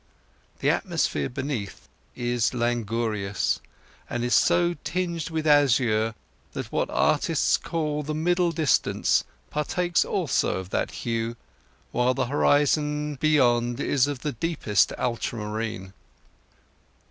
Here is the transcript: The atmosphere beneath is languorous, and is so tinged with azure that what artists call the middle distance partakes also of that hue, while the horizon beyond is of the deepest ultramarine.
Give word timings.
The 0.61 0.71
atmosphere 0.71 1.29
beneath 1.29 1.87
is 2.15 2.55
languorous, 2.55 3.59
and 4.09 4.23
is 4.23 4.33
so 4.33 4.73
tinged 4.83 5.29
with 5.29 5.45
azure 5.45 6.15
that 6.53 6.71
what 6.71 6.89
artists 6.89 7.55
call 7.55 8.01
the 8.01 8.15
middle 8.15 8.51
distance 8.51 9.23
partakes 9.51 10.03
also 10.03 10.57
of 10.57 10.71
that 10.71 10.89
hue, 10.89 11.35
while 11.91 12.15
the 12.15 12.25
horizon 12.25 13.13
beyond 13.17 13.79
is 13.79 14.07
of 14.07 14.21
the 14.21 14.31
deepest 14.31 14.91
ultramarine. 14.97 15.93